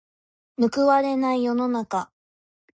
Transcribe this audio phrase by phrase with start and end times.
[0.57, 2.11] 報われない世の中。